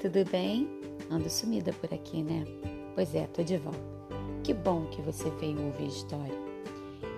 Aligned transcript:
tudo 0.00 0.24
bem? 0.30 0.66
Ando 1.10 1.28
sumida 1.28 1.74
por 1.74 1.92
aqui, 1.92 2.22
né? 2.22 2.46
Pois 2.94 3.14
é, 3.14 3.26
tô 3.26 3.42
de 3.42 3.58
volta. 3.58 3.78
Que 4.42 4.54
bom 4.54 4.86
que 4.86 5.02
você 5.02 5.28
veio 5.32 5.62
ouvir 5.62 5.88
história. 5.88 6.34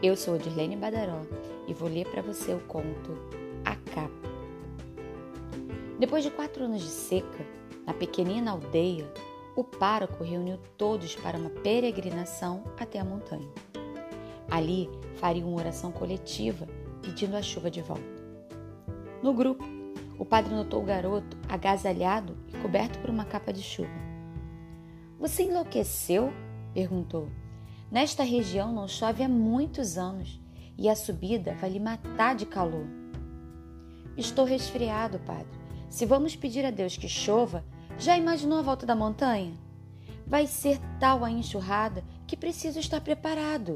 Eu 0.03 0.17
sou 0.17 0.37
Dirlene 0.37 0.75
Badaró 0.75 1.21
e 1.69 1.75
vou 1.75 1.89
ler 1.89 2.09
para 2.09 2.23
você 2.23 2.53
o 2.53 2.59
conto 2.67 3.17
A 3.65 3.77
Capa. 3.77 4.11
Depois 6.01 6.25
de 6.25 6.31
quatro 6.33 6.65
anos 6.65 6.83
de 6.83 6.89
seca, 6.89 7.47
na 7.87 7.95
pequenina 7.95 8.51
aldeia, 8.51 9.09
o 9.55 9.63
pároco 9.63 10.25
reuniu 10.25 10.59
todos 10.77 11.15
para 11.15 11.39
uma 11.39 11.51
peregrinação 11.51 12.65
até 12.81 12.99
a 12.99 13.05
montanha. 13.05 13.49
Ali 14.51 14.91
faria 15.17 15.47
uma 15.47 15.57
oração 15.57 15.93
coletiva 15.93 16.67
pedindo 17.01 17.37
a 17.37 17.43
chuva 17.43 17.71
de 17.71 17.81
volta. 17.81 18.03
No 19.23 19.33
grupo, 19.33 19.65
o 20.19 20.25
padre 20.25 20.55
notou 20.55 20.83
o 20.83 20.87
garoto 20.87 21.37
agasalhado 21.49 22.37
e 22.49 22.57
coberto 22.59 22.99
por 22.99 23.11
uma 23.11 23.25
capa 23.25 23.53
de 23.53 23.63
chuva. 23.63 23.91
Você 25.19 25.45
enlouqueceu? 25.45 26.33
perguntou. 26.75 27.29
Nesta 27.91 28.23
região 28.23 28.73
não 28.73 28.89
chove 28.89 29.23
há 29.23 29.29
muitos 29.29 29.99
anos 29.99 30.41
e 30.79 30.89
a 30.89 30.97
subida 30.97 31.55
vai 31.55 31.71
lhe 31.71 31.81
matar 31.81 32.35
de 32.35 32.47
calor. 32.47 32.87
Estou 34.17 34.45
resfriado, 34.45 35.19
padre. 35.21 35.61
Se 35.89 36.07
vamos 36.07 36.35
pedir 36.35 36.65
a 36.65 36.71
Deus 36.71 36.97
que 36.97 37.09
chova, 37.09 37.65
já 37.99 38.17
imaginou 38.17 38.59
a 38.59 38.63
volta 38.63 38.87
da 38.87 38.97
montanha? 38.97 39.55
Vai 40.27 40.47
ser 40.47 40.79
tal 40.99 41.25
a 41.25 41.31
enxurrada 41.31 42.03
que 42.27 42.37
preciso 42.37 42.79
estar 42.79 43.01
preparado. 43.01 43.75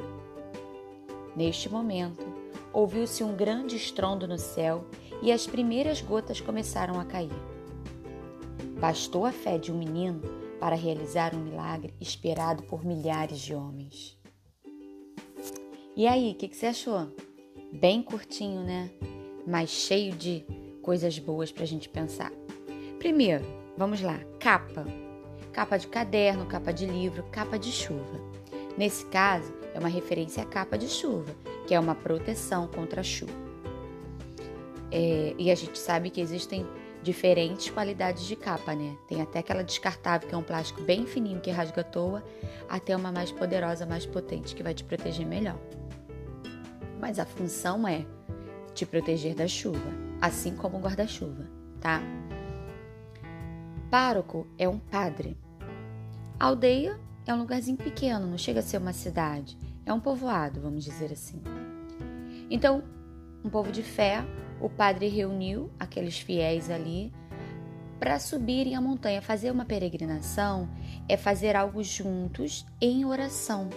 Neste 1.37 1.69
momento, 1.69 2.25
ouviu-se 2.73 3.23
um 3.23 3.37
grande 3.37 3.77
estrondo 3.77 4.27
no 4.27 4.39
céu 4.39 4.87
e 5.23 5.33
as 5.33 5.47
primeiras 5.47 6.01
gotas 6.01 6.41
começaram 6.41 7.01
a 7.01 7.05
cair. 7.05 7.31
Bastou 8.79 9.25
a 9.25 9.33
fé 9.33 9.59
de 9.59 9.73
um 9.73 9.79
menino 9.79 10.21
para 10.61 10.77
realizar 10.77 11.35
um 11.35 11.41
milagre 11.41 11.95
esperado 12.01 12.63
por 12.65 12.85
milhares 12.85 13.39
de 13.39 13.55
homens. 13.55 14.19
E 15.97 16.07
aí, 16.07 16.33
o 16.33 16.35
que, 16.35 16.49
que, 16.49 16.57
você 16.57 16.67
achou? 16.67 17.11
Bem 17.73 18.03
curtinho, 18.03 18.63
né? 18.63 18.91
Mas 19.47 19.71
cheio 19.71 20.15
de 20.15 20.45
coisas 20.83 21.19
boas 21.19 21.51
para 21.51 21.63
a 21.63 21.67
gente 21.67 21.89
pensar. 21.89 22.31
Primeiro, 22.99 23.45
vamos 23.79 24.03
lá: 24.03 24.21
capa. 24.39 24.85
Capa 25.53 25.79
de 25.79 25.87
caderno, 25.87 26.45
capa 26.45 26.71
de 26.71 26.85
livro, 26.85 27.23
capa 27.33 27.59
de 27.59 27.73
chuva. 27.73 28.21
Nesse 28.77 29.07
caso, 29.07 29.55
é 29.75 29.79
uma 29.79 29.89
referência 29.89 30.43
à 30.43 30.47
capa 30.47 30.77
de 30.77 30.87
chuva, 30.87 31.35
que 31.67 31.75
é 31.75 31.81
uma 31.81 31.95
proteção 31.95 32.67
contra 32.69 33.01
a 33.01 33.05
chuva. 33.05 33.46
É, 34.91 35.35
e 35.39 35.51
a 35.51 35.55
gente 35.55 35.79
sabe 35.79 36.11
que 36.11 36.21
existem 36.21 36.67
diferentes 37.03 37.71
qualidades 37.71 38.25
de 38.25 38.35
capa, 38.35 38.75
né? 38.75 38.97
Tem 39.09 39.21
até 39.21 39.39
aquela 39.39 39.63
descartável, 39.63 40.29
que 40.29 40.35
é 40.35 40.39
um 40.39 40.43
plástico 40.43 40.83
bem 40.83 41.07
fininho 41.07 41.41
que 41.41 41.51
rasga 41.51 41.83
à 41.83 41.85
toa, 41.85 42.25
até 42.69 42.97
uma 42.97 43.13
mais 43.13 43.31
poderosa, 43.31 43.87
mais 43.87 44.05
potente, 44.05 44.55
que 44.55 44.63
vai 44.63 44.75
te 44.75 44.83
proteger 44.83 45.27
melhor. 45.27 45.59
Mas 47.01 47.19
a 47.19 47.25
função 47.25 47.87
é 47.87 48.05
te 48.75 48.85
proteger 48.85 49.35
da 49.35 49.47
chuva, 49.47 49.89
assim 50.21 50.57
como 50.57 50.79
o 50.79 50.81
guarda-chuva, 50.81 51.47
tá? 51.81 52.03
Pároco 53.91 54.47
é 54.59 54.69
um 54.69 54.79
padre. 54.79 55.39
aldeia 56.41 56.99
é 57.25 57.33
um 57.33 57.39
lugarzinho 57.39 57.77
pequeno, 57.77 58.27
não 58.27 58.39
chega 58.39 58.61
a 58.61 58.63
ser 58.63 58.79
uma 58.79 58.93
cidade. 58.93 59.57
É 59.85 59.93
um 59.93 60.01
povoado, 60.01 60.61
vamos 60.61 60.85
dizer 60.85 61.13
assim. 61.13 61.41
Então, 62.51 62.83
um 63.45 63.49
povo 63.49 63.71
de 63.71 63.83
fé 63.83 64.25
o 64.61 64.69
padre 64.69 65.09
reuniu 65.09 65.71
aqueles 65.79 66.19
fiéis 66.19 66.71
ali 66.71 67.13
para 67.99 68.19
subirem 68.19 68.75
a 68.75 68.81
montanha. 68.81 69.23
Fazer 69.23 69.51
uma 69.51 69.65
peregrinação 69.65 70.69
é 71.09 71.17
fazer 71.17 71.57
algo 71.57 71.83
juntos 71.83 72.65
em 72.81 73.05
oração, 73.05 73.69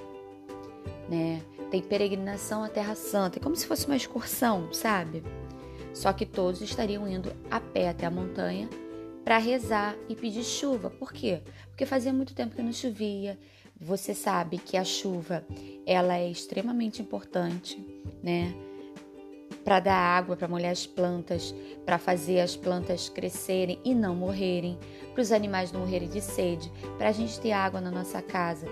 né? 1.10 1.42
Tem 1.72 1.82
peregrinação 1.82 2.64
à 2.64 2.70
Terra 2.70 2.96
Santa, 2.96 3.38
é 3.38 3.42
como 3.42 3.56
se 3.56 3.68
fosse 3.68 3.86
uma 3.86 3.96
excursão, 3.96 4.74
sabe? 4.74 5.24
Só 5.94 6.12
que 6.14 6.26
todos 6.26 6.62
estariam 6.62 7.08
indo 7.08 7.32
a 7.50 7.60
pé 7.60 7.90
até 7.90 8.06
a 8.06 8.12
montanha 8.12 8.70
para 9.24 9.38
rezar 9.38 9.96
e 10.08 10.16
pedir 10.16 10.44
chuva. 10.44 10.90
Por 10.90 11.14
quê? 11.14 11.42
Porque 11.68 11.86
fazia 11.86 12.12
muito 12.12 12.34
tempo 12.34 12.56
que 12.56 12.62
não 12.62 12.74
chovia. 12.74 13.38
Você 13.80 14.14
sabe 14.14 14.58
que 14.58 14.76
a 14.76 14.84
chuva, 14.84 15.46
ela 15.86 16.18
é 16.18 16.30
extremamente 16.30 17.02
importante, 17.02 17.78
né? 18.24 18.54
Para 19.64 19.80
dar 19.80 19.96
água, 19.96 20.36
para 20.36 20.48
molhar 20.48 20.72
as 20.72 20.86
plantas, 20.86 21.54
para 21.86 21.98
fazer 21.98 22.40
as 22.40 22.56
plantas 22.56 23.10
crescerem 23.10 23.80
e 23.84 23.94
não 23.94 24.16
morrerem, 24.16 24.78
para 25.14 25.22
os 25.22 25.32
animais 25.32 25.72
não 25.72 25.82
morrerem 25.82 26.10
de 26.10 26.22
sede, 26.22 26.72
para 26.98 27.10
a 27.10 27.12
gente 27.12 27.40
ter 27.40 27.52
água 27.52 27.82
na 27.82 27.92
nossa 27.92 28.22
casa, 28.22 28.68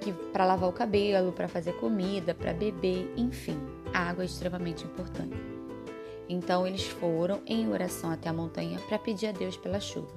que 0.00 0.12
para 0.32 0.46
lavar 0.46 0.68
o 0.68 0.72
cabelo, 0.72 1.32
para 1.32 1.48
fazer 1.48 1.72
comida, 1.74 2.34
para 2.34 2.52
beber, 2.52 3.12
enfim, 3.16 3.58
a 3.92 4.10
água 4.10 4.24
é 4.24 4.26
extremamente 4.26 4.84
importante. 4.84 5.36
Então 6.28 6.66
eles 6.66 6.84
foram 6.84 7.40
em 7.44 7.68
oração 7.68 8.10
até 8.10 8.28
a 8.28 8.32
montanha 8.32 8.78
para 8.88 8.98
pedir 8.98 9.26
a 9.26 9.32
Deus 9.32 9.56
pela 9.56 9.80
chuva. 9.80 10.14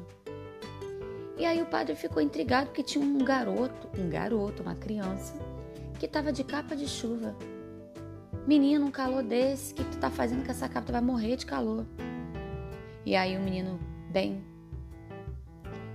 E 1.37 1.45
aí 1.45 1.61
o 1.61 1.65
padre 1.65 1.95
ficou 1.95 2.21
intrigado 2.21 2.67
porque 2.67 2.83
tinha 2.83 3.03
um 3.03 3.17
garoto, 3.17 3.89
um 3.99 4.07
garoto, 4.07 4.61
uma 4.61 4.75
criança, 4.75 5.33
que 5.99 6.05
estava 6.05 6.31
de 6.31 6.43
capa 6.43 6.75
de 6.75 6.87
chuva 6.87 7.35
Menino, 8.45 8.85
um 8.85 8.91
calor 8.91 9.23
desse, 9.23 9.73
que 9.73 9.83
tu 9.85 9.97
tá 9.97 10.09
fazendo 10.09 10.43
com 10.43 10.51
essa 10.51 10.67
capa? 10.67 10.87
Tu 10.87 10.91
vai 10.91 11.01
morrer 11.01 11.37
de 11.37 11.45
calor. 11.45 11.85
E 13.05 13.15
aí 13.15 13.37
o 13.37 13.41
menino, 13.41 13.79
bem 14.11 14.43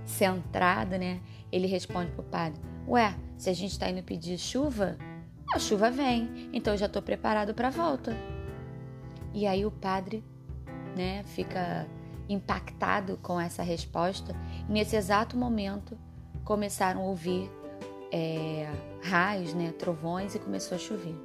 centrado, 0.03 0.97
né? 0.97 1.21
Ele 1.51 1.67
responde 1.67 2.11
pro 2.11 2.23
padre: 2.23 2.59
Ué, 2.87 3.15
se 3.37 3.49
a 3.49 3.53
gente 3.53 3.77
tá 3.77 3.89
indo 3.89 4.01
pedir 4.01 4.37
chuva, 4.37 4.97
a 5.53 5.59
chuva 5.59 5.91
vem, 5.91 6.49
então 6.51 6.73
eu 6.73 6.77
já 6.77 6.89
tô 6.89 7.01
preparado 7.01 7.53
para 7.53 7.67
a 7.67 7.71
volta. 7.71 8.15
E 9.33 9.45
aí 9.45 9.63
o 9.63 9.71
padre, 9.71 10.23
né, 10.95 11.23
fica 11.23 11.87
impactado 12.27 13.17
com 13.17 13.39
essa 13.39 13.61
resposta. 13.61 14.35
E 14.67 14.71
nesse 14.71 14.95
exato 14.95 15.37
momento 15.37 15.97
começaram 16.43 17.01
a 17.01 17.05
ouvir 17.05 17.49
é, 18.11 18.71
raios, 19.03 19.53
né, 19.53 19.71
trovões 19.71 20.33
e 20.33 20.39
começou 20.39 20.75
a 20.75 20.79
chover. 20.79 21.15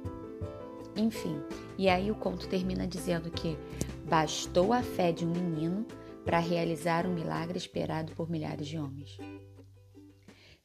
Enfim, 0.95 1.41
e 1.77 1.89
aí 1.89 2.09
o 2.09 2.15
conto 2.15 2.47
termina 2.47 2.87
dizendo 2.87 3.29
que 3.29 3.57
bastou 4.05 4.71
a 4.71 4.81
fé 4.81 5.11
de 5.11 5.25
um 5.25 5.31
menino 5.31 5.85
para 6.23 6.39
realizar 6.39 7.05
um 7.05 7.13
milagre 7.13 7.57
esperado 7.57 8.13
por 8.13 8.29
milhares 8.29 8.67
de 8.67 8.77
homens. 8.77 9.17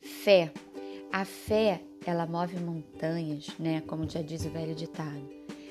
Fé. 0.00 0.52
A 1.12 1.24
fé, 1.24 1.82
ela 2.06 2.26
move 2.26 2.58
montanhas, 2.60 3.48
né? 3.58 3.82
Como 3.82 4.08
já 4.08 4.22
diz 4.22 4.44
o 4.46 4.50
velho 4.50 4.74
ditado. 4.74 5.28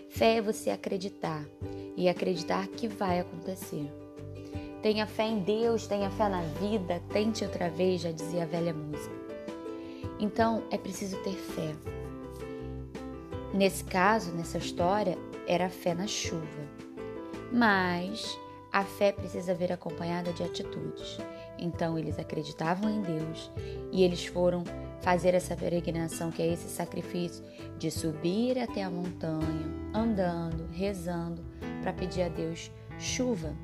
Fé 0.09 0.37
é 0.37 0.41
você 0.41 0.69
acreditar 0.69 1.45
e 1.95 2.09
acreditar 2.09 2.67
que 2.67 2.87
vai 2.87 3.19
acontecer. 3.19 3.89
Tenha 4.81 5.07
fé 5.07 5.27
em 5.27 5.39
Deus, 5.39 5.87
tenha 5.87 6.09
fé 6.09 6.29
na 6.29 6.41
vida, 6.41 7.01
tente 7.11 7.43
outra 7.43 7.69
vez, 7.69 8.01
já 8.01 8.11
dizia 8.11 8.43
a 8.43 8.45
velha 8.45 8.73
música. 8.73 9.15
Então, 10.19 10.63
é 10.71 10.77
preciso 10.77 11.17
ter 11.23 11.35
fé. 11.35 11.98
Nesse 13.53 13.83
caso, 13.83 14.31
nessa 14.31 14.57
história, 14.57 15.17
era 15.47 15.65
a 15.65 15.69
fé 15.69 15.93
na 15.93 16.07
chuva. 16.07 16.45
Mas 17.51 18.37
a 18.71 18.83
fé 18.83 19.11
precisa 19.11 19.55
vir 19.55 19.71
acompanhada 19.71 20.31
de 20.31 20.43
atitudes. 20.43 21.17
Então 21.57 21.97
eles 21.97 22.19
acreditavam 22.19 22.89
em 22.89 23.01
Deus 23.01 23.51
e 23.91 24.03
eles 24.03 24.25
foram 24.25 24.63
fazer 25.01 25.33
essa 25.33 25.55
peregrinação, 25.55 26.31
que 26.31 26.41
é 26.41 26.47
esse 26.47 26.69
sacrifício 26.69 27.43
de 27.77 27.89
subir 27.89 28.59
até 28.59 28.83
a 28.83 28.89
montanha, 28.89 29.65
andando, 29.93 30.67
rezando, 30.71 31.43
para 31.81 31.93
pedir 31.93 32.23
a 32.23 32.29
Deus 32.29 32.71
chuva, 32.99 33.55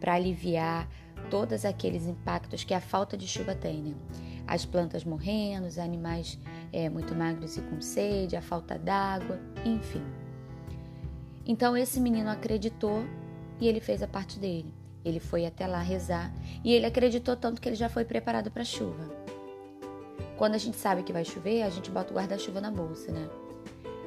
para 0.00 0.14
aliviar 0.14 0.88
todos 1.30 1.64
aqueles 1.64 2.06
impactos 2.06 2.64
que 2.64 2.74
a 2.74 2.80
falta 2.80 3.16
de 3.16 3.28
chuva 3.28 3.54
tem, 3.54 3.82
né? 3.82 3.94
As 4.46 4.64
plantas 4.64 5.04
morrendo, 5.04 5.66
os 5.66 5.78
animais 5.78 6.38
é, 6.72 6.88
muito 6.88 7.14
magros 7.14 7.56
e 7.56 7.60
com 7.62 7.80
sede, 7.80 8.36
a 8.36 8.42
falta 8.42 8.78
d'água, 8.78 9.40
enfim. 9.64 10.02
Então 11.46 11.76
esse 11.76 11.98
menino 12.00 12.28
acreditou 12.28 13.04
e 13.60 13.66
ele 13.66 13.80
fez 13.80 14.02
a 14.02 14.08
parte 14.08 14.38
dele. 14.38 14.74
Ele 15.04 15.20
foi 15.20 15.46
até 15.46 15.66
lá 15.66 15.80
rezar 15.80 16.32
e 16.64 16.72
ele 16.72 16.86
acreditou 16.86 17.36
tanto 17.36 17.60
que 17.60 17.68
ele 17.68 17.76
já 17.76 17.88
foi 17.88 18.04
preparado 18.04 18.50
para 18.50 18.62
a 18.62 18.66
chuva. 18.66 19.08
Quando 20.36 20.54
a 20.54 20.58
gente 20.58 20.76
sabe 20.76 21.02
que 21.02 21.12
vai 21.12 21.24
chover, 21.24 21.62
a 21.62 21.70
gente 21.70 21.90
bota 21.90 22.12
o 22.12 22.16
guarda-chuva 22.16 22.60
na 22.60 22.70
bolsa, 22.70 23.10
né? 23.10 23.28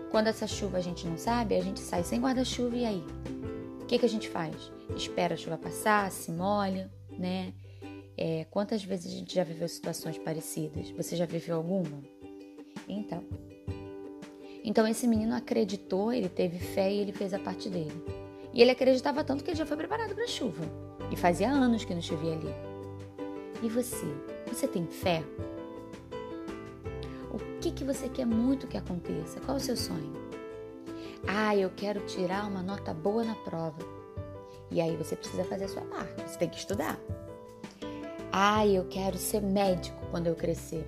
Quando 0.09 0.27
essa 0.27 0.47
chuva 0.47 0.77
a 0.77 0.81
gente 0.81 1.05
não 1.07 1.17
sabe, 1.17 1.55
a 1.55 1.61
gente 1.61 1.79
sai 1.79 2.03
sem 2.03 2.21
guarda-chuva 2.21 2.75
e 2.75 2.85
aí? 2.85 3.03
O 3.81 3.85
que, 3.85 3.97
que 3.97 4.05
a 4.05 4.09
gente 4.09 4.29
faz? 4.29 4.55
Espera 4.95 5.33
a 5.33 5.37
chuva 5.37 5.57
passar, 5.57 6.11
se 6.11 6.31
molha, 6.31 6.91
né? 7.17 7.53
É, 8.17 8.45
quantas 8.51 8.83
vezes 8.83 9.11
a 9.11 9.17
gente 9.17 9.33
já 9.33 9.43
viveu 9.43 9.67
situações 9.67 10.17
parecidas? 10.17 10.91
Você 10.91 11.15
já 11.15 11.25
viveu 11.25 11.57
alguma? 11.57 12.01
Então, 12.91 13.23
então 14.65 14.85
esse 14.85 15.07
menino 15.07 15.33
acreditou, 15.33 16.11
ele 16.11 16.27
teve 16.27 16.59
fé 16.59 16.91
e 16.91 16.99
ele 16.99 17.13
fez 17.13 17.33
a 17.33 17.39
parte 17.39 17.69
dele. 17.69 18.03
E 18.53 18.61
ele 18.61 18.71
acreditava 18.71 19.23
tanto 19.23 19.45
que 19.45 19.51
ele 19.51 19.57
já 19.57 19.65
foi 19.65 19.77
preparado 19.77 20.13
para 20.13 20.25
a 20.25 20.27
chuva. 20.27 20.65
E 21.09 21.15
fazia 21.15 21.49
anos 21.49 21.85
que 21.85 21.93
não 21.93 22.01
chovia 22.01 22.33
ali. 22.33 22.53
E 23.63 23.69
você? 23.69 24.05
Você 24.47 24.67
tem 24.67 24.85
fé? 24.87 25.23
O 27.31 27.59
que, 27.61 27.71
que 27.71 27.85
você 27.85 28.09
quer 28.09 28.25
muito 28.25 28.67
que 28.67 28.77
aconteça? 28.77 29.39
Qual 29.39 29.55
o 29.55 29.59
seu 29.59 29.77
sonho? 29.77 30.11
Ah, 31.25 31.55
eu 31.55 31.69
quero 31.69 32.01
tirar 32.01 32.45
uma 32.45 32.61
nota 32.61 32.93
boa 32.93 33.23
na 33.23 33.35
prova. 33.35 33.79
E 34.69 34.81
aí 34.81 34.97
você 34.97 35.15
precisa 35.15 35.45
fazer 35.45 35.65
a 35.65 35.69
sua 35.69 35.83
parte, 35.83 36.21
você 36.27 36.37
tem 36.37 36.49
que 36.49 36.57
estudar. 36.57 36.99
Ah, 38.31 38.65
eu 38.67 38.85
quero 38.85 39.17
ser 39.17 39.41
médico 39.41 40.01
quando 40.09 40.27
eu 40.27 40.35
crescer. 40.35 40.85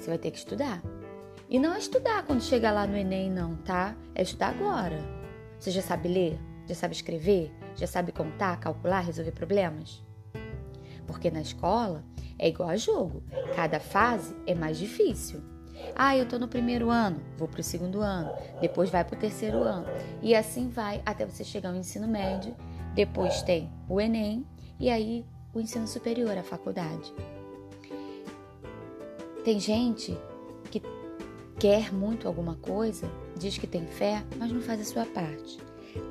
Você 0.00 0.08
vai 0.08 0.18
ter 0.18 0.30
que 0.30 0.38
estudar. 0.38 0.82
E 1.48 1.58
não 1.58 1.74
é 1.74 1.78
estudar 1.78 2.24
quando 2.24 2.42
chegar 2.42 2.72
lá 2.72 2.86
no 2.86 2.96
Enem, 2.96 3.30
não, 3.30 3.56
tá? 3.56 3.94
É 4.14 4.22
estudar 4.22 4.48
agora. 4.48 4.98
Você 5.58 5.70
já 5.70 5.82
sabe 5.82 6.08
ler? 6.08 6.40
Já 6.66 6.74
sabe 6.74 6.94
escrever? 6.94 7.52
Já 7.76 7.86
sabe 7.86 8.10
contar, 8.10 8.58
calcular, 8.58 9.00
resolver 9.00 9.32
problemas? 9.32 10.02
Porque 11.06 11.30
na 11.30 11.42
escola 11.42 12.02
é 12.38 12.48
igual 12.48 12.70
a 12.70 12.76
jogo. 12.76 13.22
Cada 13.54 13.78
fase 13.78 14.34
é 14.46 14.54
mais 14.54 14.78
difícil. 14.78 15.42
Ah, 15.94 16.16
eu 16.16 16.26
tô 16.26 16.38
no 16.38 16.48
primeiro 16.48 16.88
ano, 16.88 17.20
vou 17.36 17.48
pro 17.48 17.62
segundo 17.62 18.00
ano, 18.00 18.32
depois 18.60 18.90
vai 18.90 19.04
pro 19.04 19.18
terceiro 19.18 19.62
ano. 19.62 19.86
E 20.22 20.34
assim 20.34 20.68
vai 20.68 21.02
até 21.04 21.26
você 21.26 21.44
chegar 21.44 21.70
ao 21.70 21.76
ensino 21.76 22.06
médio, 22.06 22.54
depois 22.94 23.42
tem 23.42 23.70
o 23.88 24.00
Enem 24.00 24.46
e 24.78 24.88
aí 24.88 25.26
o 25.52 25.60
ensino 25.60 25.86
superior, 25.86 26.36
a 26.38 26.42
faculdade. 26.42 27.12
Tem 29.44 29.58
gente 29.58 30.16
que 30.70 30.82
quer 31.58 31.92
muito 31.92 32.28
alguma 32.28 32.56
coisa, 32.56 33.10
diz 33.38 33.56
que 33.56 33.66
tem 33.66 33.86
fé, 33.86 34.22
mas 34.36 34.52
não 34.52 34.60
faz 34.60 34.80
a 34.80 34.84
sua 34.84 35.06
parte. 35.06 35.58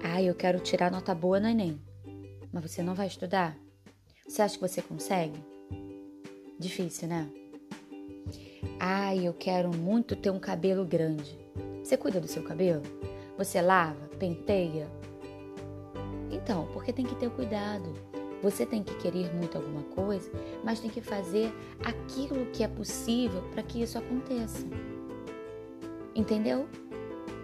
Ah, 0.03 0.21
eu 0.21 0.33
quero 0.33 0.59
tirar 0.59 0.91
nota 0.91 1.13
boa 1.13 1.39
no 1.39 1.47
Enem. 1.47 1.79
Mas 2.51 2.63
você 2.63 2.81
não 2.81 2.95
vai 2.95 3.05
estudar? 3.05 3.55
Você 4.27 4.41
acha 4.41 4.55
que 4.55 4.61
você 4.61 4.81
consegue? 4.81 5.39
Difícil, 6.59 7.07
né? 7.07 7.29
Ah, 8.79 9.15
eu 9.15 9.33
quero 9.33 9.75
muito 9.75 10.15
ter 10.15 10.31
um 10.31 10.39
cabelo 10.39 10.83
grande. 10.83 11.37
Você 11.83 11.95
cuida 11.97 12.19
do 12.19 12.27
seu 12.27 12.41
cabelo? 12.41 12.81
Você 13.37 13.61
lava, 13.61 14.07
penteia? 14.17 14.87
Então, 16.31 16.67
porque 16.73 16.91
tem 16.91 17.05
que 17.05 17.15
ter 17.15 17.27
o 17.27 17.31
cuidado. 17.31 17.93
Você 18.41 18.65
tem 18.65 18.83
que 18.83 18.95
querer 18.95 19.33
muito 19.33 19.57
alguma 19.57 19.83
coisa, 19.83 20.31
mas 20.63 20.79
tem 20.79 20.89
que 20.89 21.01
fazer 21.01 21.53
aquilo 21.83 22.45
que 22.47 22.63
é 22.63 22.67
possível 22.67 23.41
para 23.51 23.63
que 23.63 23.81
isso 23.81 23.97
aconteça. 23.97 24.65
Entendeu? 26.15 26.67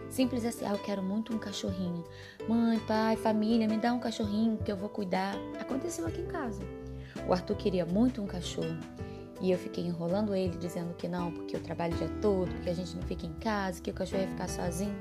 Simples 0.10 0.46
assim, 0.46 0.66
ah, 0.66 0.72
eu 0.72 0.80
quero 0.80 1.04
muito 1.04 1.36
um 1.36 1.38
cachorrinho. 1.38 2.04
Mãe, 2.48 2.80
pai, 2.80 3.18
família, 3.18 3.68
me 3.68 3.78
dá 3.78 3.94
um 3.94 4.00
cachorrinho 4.00 4.58
que 4.58 4.72
eu 4.72 4.78
vou 4.78 4.88
cuidar. 4.88 5.36
Aconteceu 5.60 6.08
aqui 6.08 6.22
em 6.22 6.28
casa. 6.28 6.62
O 7.28 7.34
Arthur 7.34 7.56
queria 7.58 7.86
muito 7.86 8.22
um 8.22 8.28
cachorro. 8.28 8.78
E 9.42 9.52
eu 9.52 9.58
fiquei 9.58 9.86
enrolando 9.86 10.34
ele, 10.34 10.58
dizendo 10.58 10.94
que 10.94 11.08
não, 11.08 11.32
porque 11.32 11.56
eu 11.56 11.62
trabalho 11.62 11.94
o 11.94 11.98
dia 11.98 12.10
todo, 12.22 12.50
porque 12.54 12.70
a 12.70 12.74
gente 12.74 12.96
não 12.96 13.04
fica 13.04 13.26
em 13.26 13.34
casa, 13.34 13.82
que 13.82 13.92
o 13.92 13.94
cachorro 13.94 14.22
ia 14.22 14.30
ficar 14.30 14.48
sozinho. 14.48 14.96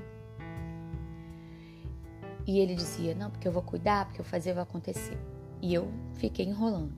E 2.46 2.58
ele 2.58 2.75
dizia: 2.75 3.14
Não, 3.14 3.31
porque 3.31 3.46
eu 3.46 3.52
vou 3.52 3.62
cuidar, 3.62 4.06
porque 4.06 4.20
eu 4.20 4.25
fazer 4.25 4.52
vai 4.52 4.64
acontecer. 4.64 5.17
E 5.64 5.72
eu 5.72 5.90
fiquei 6.16 6.44
enrolando. 6.44 6.93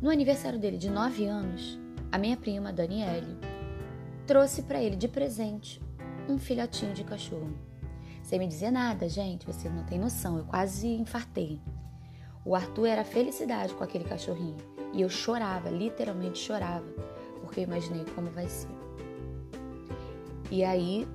No 0.00 0.10
aniversário 0.10 0.60
dele 0.60 0.78
de 0.78 0.88
9 0.88 1.26
anos, 1.26 1.76
a 2.12 2.18
minha 2.18 2.36
prima, 2.36 2.72
Daniele, 2.72 3.36
trouxe 4.28 4.62
para 4.62 4.80
ele 4.80 4.94
de 4.94 5.08
presente 5.08 5.82
um 6.28 6.38
filhotinho 6.38 6.94
de 6.94 7.02
cachorro. 7.02 7.52
Sem 8.22 8.38
me 8.38 8.46
dizer 8.46 8.70
nada, 8.70 9.08
gente, 9.08 9.44
você 9.44 9.68
não 9.68 9.82
tem 9.82 9.98
noção, 9.98 10.38
eu 10.38 10.44
quase 10.44 10.86
infartei. 10.86 11.60
O 12.44 12.54
Arthur 12.54 12.86
era 12.86 13.02
felicidade 13.02 13.74
com 13.74 13.82
aquele 13.82 14.04
cachorrinho 14.04 14.58
e 14.92 15.00
eu 15.00 15.08
chorava, 15.08 15.68
literalmente 15.68 16.38
chorava, 16.38 16.86
porque 17.40 17.58
eu 17.58 17.64
imaginei 17.64 18.04
como 18.14 18.30
vai 18.30 18.48
ser. 18.48 18.70
E 20.48 20.62
aí, 20.62 21.08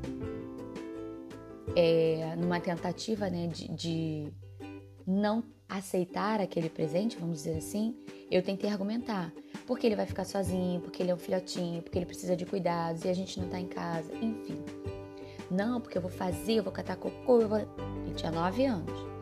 é, 1.74 2.36
numa 2.36 2.60
tentativa 2.60 3.30
né, 3.30 3.48
de, 3.48 3.70
de 3.70 4.34
não 5.08 5.55
aceitar 5.68 6.40
aquele 6.40 6.70
presente, 6.70 7.18
vamos 7.18 7.44
dizer 7.44 7.58
assim, 7.58 7.96
eu 8.30 8.42
tentei 8.42 8.70
argumentar. 8.70 9.32
Porque 9.66 9.86
ele 9.86 9.96
vai 9.96 10.06
ficar 10.06 10.26
sozinho, 10.26 10.80
porque 10.82 11.02
ele 11.02 11.12
é 11.12 11.16
um 11.16 11.18
filhotinho, 11.18 11.82
porque 11.82 11.98
ele 11.98 12.06
precisa 12.06 12.36
de 12.36 12.46
cuidados 12.46 13.04
e 13.04 13.10
a 13.10 13.14
gente 13.14 13.40
não 13.40 13.50
tá 13.50 13.60
em 13.60 13.68
casa, 13.68 14.14
enfim. 14.16 14.64
Não, 15.50 15.80
porque 15.80 15.98
eu 15.98 16.02
vou 16.02 16.12
fazer, 16.12 16.56
eu 16.56 16.64
vou 16.64 16.74
catar 16.74 16.96
cocô, 16.96 17.42
eu 17.42 17.50
vou. 17.50 17.60
Ele 17.60 18.14
tinha 18.16 18.32
nove 18.32 18.66
anos. 18.66 19.16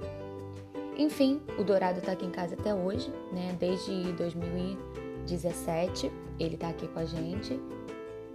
Enfim, 0.98 1.42
o 1.57 1.63
Dourado 1.63 2.01
tá 2.01 2.12
aqui 2.12 2.25
em 2.25 2.31
casa 2.31 2.56
até 2.56 2.74
hoje, 2.74 3.10
né? 3.31 3.56
Desde 3.60 4.12
2017 4.13 6.12
ele 6.40 6.57
tá 6.57 6.69
aqui 6.69 6.88
com 6.88 7.00
a 7.00 7.06
gente. 7.06 7.60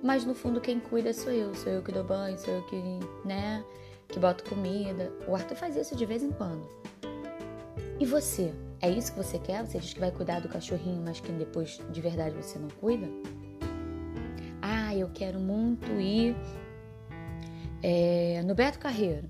Mas 0.02 0.24
no 0.24 0.34
fundo 0.34 0.60
quem 0.60 0.78
cuida 0.78 1.12
sou 1.12 1.32
eu, 1.32 1.54
sou 1.54 1.72
eu 1.72 1.82
que 1.82 1.92
dou 1.92 2.04
banho, 2.04 2.38
sou 2.38 2.54
eu 2.54 2.62
que, 2.64 2.76
né, 3.24 3.64
que 4.06 4.18
boto 4.18 4.44
comida. 4.44 5.12
O 5.26 5.34
Arthur 5.34 5.56
faz 5.56 5.76
isso 5.76 5.96
de 5.96 6.06
vez 6.06 6.22
em 6.22 6.30
quando. 6.30 6.66
E 8.00 8.06
você? 8.06 8.54
É 8.80 8.88
isso 8.88 9.12
que 9.12 9.18
você 9.18 9.40
quer? 9.40 9.66
Você 9.66 9.78
diz 9.80 9.92
que 9.92 9.98
vai 9.98 10.12
cuidar 10.12 10.40
do 10.40 10.48
cachorrinho, 10.48 11.02
mas 11.04 11.18
que 11.18 11.32
depois 11.32 11.80
de 11.90 12.00
verdade 12.00 12.36
você 12.36 12.56
não 12.56 12.68
cuida? 12.68 13.08
Ah, 14.62 14.94
eu 14.94 15.10
quero 15.12 15.40
muito 15.40 15.90
ir 16.00 16.36
é, 17.82 18.40
no 18.44 18.54
Beto 18.54 18.78
Carreiro. 18.78 19.28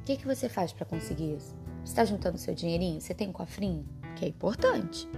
O 0.00 0.04
que, 0.04 0.18
que 0.18 0.26
você 0.26 0.50
faz 0.50 0.70
para 0.70 0.84
conseguir 0.84 1.36
isso? 1.36 1.56
Você 1.82 1.92
está 1.92 2.04
juntando 2.04 2.36
seu 2.36 2.54
dinheirinho? 2.54 3.00
Você 3.00 3.14
tem 3.14 3.28
um 3.28 3.32
cofrinho? 3.32 3.86
Que 4.16 4.26
é 4.26 4.28
importante. 4.28 5.08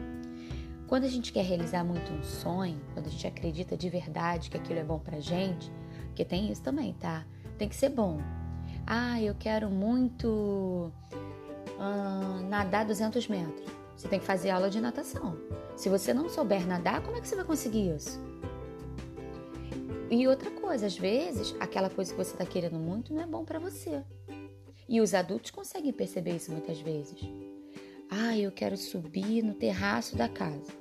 Quando 0.86 1.04
a 1.04 1.08
gente 1.08 1.32
quer 1.32 1.44
realizar 1.44 1.82
muito 1.82 2.12
um 2.12 2.22
sonho, 2.22 2.80
quando 2.94 3.08
a 3.08 3.10
gente 3.10 3.26
acredita 3.26 3.76
de 3.76 3.90
verdade 3.90 4.48
que 4.48 4.56
aquilo 4.56 4.78
é 4.78 4.84
bom 4.84 5.00
pra 5.00 5.18
gente, 5.18 5.72
porque 6.06 6.24
tem 6.24 6.52
isso 6.52 6.62
também, 6.62 6.92
tá? 6.94 7.26
Tem 7.58 7.68
que 7.68 7.74
ser 7.74 7.88
bom. 7.88 8.20
Ah, 8.86 9.20
eu 9.20 9.34
quero 9.34 9.68
muito 9.68 10.92
nadar 12.48 12.84
200 12.84 13.28
metros. 13.28 13.70
Você 13.96 14.08
tem 14.08 14.18
que 14.18 14.26
fazer 14.26 14.50
aula 14.50 14.68
de 14.68 14.80
natação. 14.80 15.38
Se 15.76 15.88
você 15.88 16.12
não 16.12 16.28
souber 16.28 16.66
nadar, 16.66 17.02
como 17.02 17.16
é 17.16 17.20
que 17.20 17.28
você 17.28 17.36
vai 17.36 17.44
conseguir 17.44 17.94
isso? 17.94 18.20
E 20.10 20.28
outra 20.28 20.50
coisa, 20.50 20.86
às 20.86 20.96
vezes, 20.96 21.54
aquela 21.58 21.90
coisa 21.90 22.12
que 22.12 22.16
você 22.16 22.32
está 22.32 22.44
querendo 22.44 22.78
muito 22.78 23.12
não 23.12 23.22
é 23.22 23.26
bom 23.26 23.44
para 23.44 23.58
você. 23.58 24.02
E 24.88 25.00
os 25.00 25.14
adultos 25.14 25.50
conseguem 25.50 25.92
perceber 25.92 26.36
isso 26.36 26.52
muitas 26.52 26.78
vezes. 26.80 27.18
Ah, 28.08 28.36
eu 28.38 28.52
quero 28.52 28.76
subir 28.76 29.42
no 29.42 29.54
terraço 29.54 30.16
da 30.16 30.28
casa. 30.28 30.72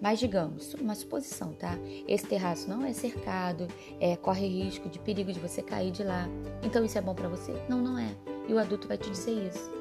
Mas 0.00 0.18
digamos, 0.18 0.74
uma 0.74 0.94
suposição, 0.94 1.54
tá? 1.54 1.76
Esse 2.06 2.26
terraço 2.26 2.68
não 2.68 2.84
é 2.84 2.92
cercado, 2.92 3.66
é, 3.98 4.16
corre 4.16 4.46
risco 4.46 4.88
de 4.88 4.98
perigo 4.98 5.32
de 5.32 5.40
você 5.40 5.62
cair 5.62 5.90
de 5.90 6.04
lá. 6.04 6.28
Então 6.62 6.84
isso 6.84 6.98
é 6.98 7.00
bom 7.00 7.14
para 7.14 7.28
você? 7.28 7.52
Não, 7.68 7.80
não 7.80 7.98
é. 7.98 8.14
E 8.48 8.52
o 8.52 8.58
adulto 8.58 8.86
vai 8.86 8.98
te 8.98 9.10
dizer 9.10 9.48
isso. 9.48 9.77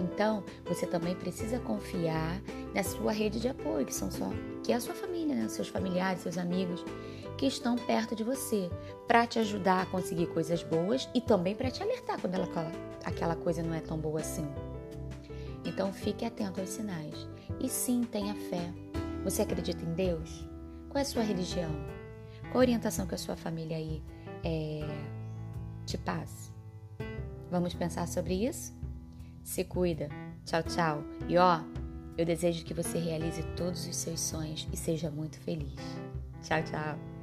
Então, 0.00 0.42
você 0.64 0.86
também 0.86 1.14
precisa 1.14 1.58
confiar 1.58 2.40
na 2.74 2.82
sua 2.82 3.12
rede 3.12 3.40
de 3.40 3.48
apoio, 3.48 3.86
que 3.86 3.94
são 3.94 4.10
só, 4.10 4.30
que 4.62 4.72
é 4.72 4.76
a 4.76 4.80
sua 4.80 4.94
família, 4.94 5.34
né? 5.34 5.48
seus 5.48 5.68
familiares, 5.68 6.22
seus 6.22 6.38
amigos, 6.38 6.84
que 7.36 7.46
estão 7.46 7.76
perto 7.76 8.14
de 8.14 8.24
você, 8.24 8.70
para 9.06 9.26
te 9.26 9.38
ajudar 9.38 9.82
a 9.82 9.86
conseguir 9.86 10.26
coisas 10.28 10.62
boas 10.62 11.08
e 11.14 11.20
também 11.20 11.54
para 11.54 11.70
te 11.70 11.82
alertar 11.82 12.20
quando 12.20 12.34
ela, 12.34 12.48
aquela 13.04 13.36
coisa 13.36 13.62
não 13.62 13.74
é 13.74 13.80
tão 13.80 13.98
boa 13.98 14.20
assim. 14.20 14.46
Então, 15.64 15.92
fique 15.92 16.24
atento 16.24 16.60
aos 16.60 16.70
sinais. 16.70 17.26
E 17.60 17.68
sim, 17.68 18.04
tenha 18.04 18.34
fé. 18.34 18.72
Você 19.24 19.42
acredita 19.42 19.82
em 19.84 19.94
Deus? 19.94 20.46
Qual 20.90 20.98
é 20.98 21.02
a 21.02 21.04
sua 21.04 21.22
religião? 21.22 21.70
Qual 22.42 22.56
a 22.56 22.58
orientação 22.58 23.06
que 23.06 23.14
a 23.14 23.18
sua 23.18 23.36
família 23.36 23.76
aí 23.76 24.02
é, 24.44 24.86
te 25.86 25.96
passa? 25.96 26.52
Vamos 27.50 27.74
pensar 27.74 28.06
sobre 28.06 28.46
isso? 28.46 28.74
Se 29.44 29.62
cuida. 29.62 30.08
Tchau, 30.44 30.62
tchau. 30.62 31.04
E 31.28 31.36
ó, 31.36 31.60
eu 32.16 32.24
desejo 32.24 32.64
que 32.64 32.74
você 32.74 32.98
realize 32.98 33.42
todos 33.56 33.86
os 33.86 33.94
seus 33.94 34.20
sonhos 34.20 34.66
e 34.72 34.76
seja 34.76 35.10
muito 35.10 35.38
feliz. 35.38 35.78
Tchau, 36.42 36.62
tchau. 36.64 37.13